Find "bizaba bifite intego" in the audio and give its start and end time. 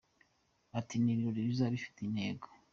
1.49-2.47